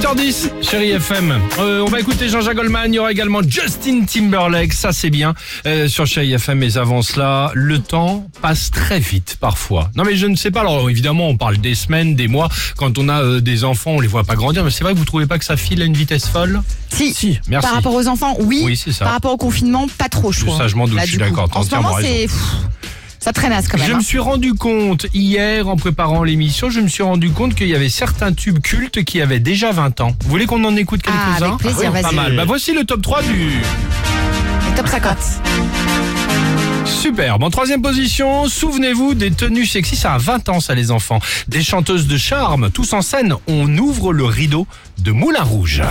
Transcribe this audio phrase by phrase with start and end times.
[0.00, 1.38] 8h10, chérie FM.
[1.58, 2.90] Euh, on va écouter Jean-Jacques Goldman.
[2.90, 4.72] Il y aura également Justin Timberlake.
[4.72, 5.34] Ça, c'est bien.
[5.66, 9.90] Euh, sur chérie FM, mais avant cela, le temps passe très vite parfois.
[9.96, 10.60] Non, mais je ne sais pas.
[10.60, 12.48] Alors, évidemment, on parle des semaines, des mois.
[12.78, 14.64] Quand on a euh, des enfants, on les voit pas grandir.
[14.64, 16.62] Mais c'est vrai que vous trouvez pas que ça file à une vitesse folle?
[16.88, 17.12] Si.
[17.12, 17.66] Si, merci.
[17.68, 18.62] Par rapport aux enfants, oui.
[18.64, 19.04] Oui, c'est ça.
[19.04, 20.56] Par rapport au confinement, pas trop, je trouve.
[20.56, 22.26] Ça, je m'en doute, Là, je suis d'accord, En ce moment, c'est.
[23.20, 23.86] Ça traînasse quand même.
[23.86, 23.98] Je hein.
[23.98, 27.74] me suis rendu compte hier en préparant l'émission, je me suis rendu compte qu'il y
[27.74, 30.16] avait certains tubes cultes qui avaient déjà 20 ans.
[30.24, 32.14] Vous voulez qu'on en écoute Ah, quelques-uns avec plaisir, Pas vas-y.
[32.14, 32.36] mal.
[32.36, 33.50] Bah voici le top 3 du
[34.70, 35.16] Le top 50.
[36.86, 37.42] superbe.
[37.42, 41.20] En troisième position, souvenez-vous des tenues sexy, ça a 20 ans ça les enfants.
[41.46, 44.66] Des chanteuses de charme, tous en scène, on ouvre le rideau
[44.98, 45.82] de Moulin Rouge.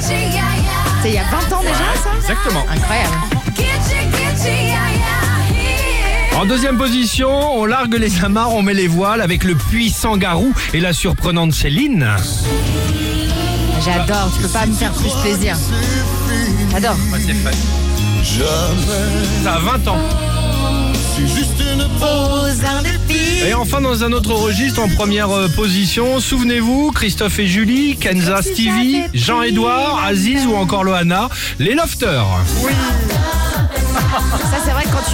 [0.00, 2.10] C'est il y a 20 ans déjà, ça?
[2.16, 2.64] Exactement.
[2.70, 3.14] Incroyable.
[6.38, 10.54] En deuxième position, on largue les amarres, on met les voiles avec le puissant Garou
[10.72, 12.14] et la surprenante Céline.
[13.84, 15.56] J'adore, tu peux pas me faire plus plaisir.
[16.70, 16.96] J'adore.
[17.26, 17.56] c'est fait.
[19.42, 19.98] Ça a 20 ans.
[23.44, 28.42] Et enfin, dans un autre registre, en première euh, position, souvenez-vous, Christophe et Julie, Kenza
[28.42, 31.28] Stevie, j'avais Jean-Édouard, Aziz ou encore Loana,
[31.58, 32.28] les Lofters.
[32.46, 33.17] Ça,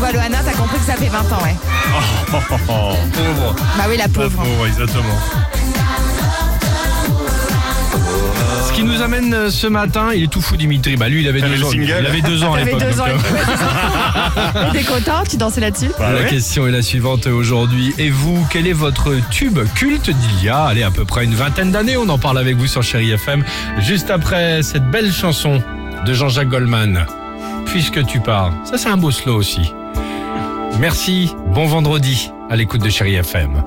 [0.00, 1.56] vois Loana, t'as compris que ça fait 20 ans, ouais.
[2.30, 3.54] pauvre.
[3.76, 4.42] Bah oui, la pauvre.
[4.66, 5.04] exactement.
[8.66, 10.96] Ce qui nous amène euh, ce matin, il est tout fou Dimitri.
[10.96, 11.70] Bah lui, il avait deux le ans.
[11.72, 12.88] Il avait deux ans à T'avais l'époque.
[12.90, 13.04] deux ans.
[14.56, 16.26] euh, T'es content Tu dansais là-dessus Bah La ouais.
[16.28, 17.94] question est la suivante aujourd'hui.
[17.98, 21.34] Et vous, quel est votre tube culte d'il y a, allez, à peu près une
[21.34, 21.96] vingtaine d'années?
[21.96, 23.44] On en parle avec vous sur Chéri FM.
[23.80, 25.62] Juste après cette belle chanson
[26.06, 27.06] de Jean-Jacques Goldman.
[27.66, 28.52] Puisque tu pars.
[28.64, 29.72] Ça, c'est un beau slow aussi.
[30.78, 31.34] Merci.
[31.54, 33.64] Bon vendredi à l'écoute de Chéri FM.